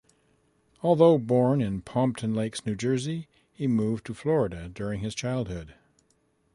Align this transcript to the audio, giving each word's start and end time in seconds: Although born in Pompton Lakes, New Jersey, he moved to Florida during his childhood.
Although 0.81 1.19
born 1.19 1.61
in 1.61 1.81
Pompton 1.81 2.33
Lakes, 2.33 2.65
New 2.65 2.73
Jersey, 2.73 3.27
he 3.53 3.67
moved 3.67 4.03
to 4.07 4.15
Florida 4.15 4.67
during 4.67 5.01
his 5.01 5.13
childhood. 5.13 5.75